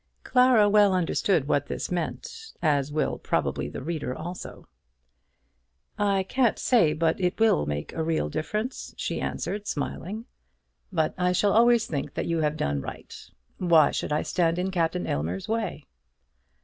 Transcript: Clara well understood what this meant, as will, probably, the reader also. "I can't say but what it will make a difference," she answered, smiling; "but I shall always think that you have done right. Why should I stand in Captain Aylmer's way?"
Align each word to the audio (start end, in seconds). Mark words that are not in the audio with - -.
Clara 0.23 0.67
well 0.67 0.95
understood 0.95 1.47
what 1.47 1.67
this 1.67 1.91
meant, 1.91 2.53
as 2.59 2.91
will, 2.91 3.19
probably, 3.19 3.69
the 3.69 3.83
reader 3.83 4.15
also. 4.15 4.67
"I 5.95 6.23
can't 6.23 6.57
say 6.57 6.93
but 6.93 7.17
what 7.17 7.23
it 7.23 7.39
will 7.39 7.67
make 7.67 7.93
a 7.93 8.27
difference," 8.29 8.95
she 8.97 9.21
answered, 9.21 9.67
smiling; 9.67 10.25
"but 10.91 11.13
I 11.19 11.33
shall 11.33 11.53
always 11.53 11.85
think 11.85 12.15
that 12.15 12.25
you 12.25 12.39
have 12.39 12.57
done 12.57 12.81
right. 12.81 13.15
Why 13.59 13.91
should 13.91 14.11
I 14.11 14.23
stand 14.23 14.57
in 14.57 14.71
Captain 14.71 15.05
Aylmer's 15.05 15.47
way?" 15.47 15.85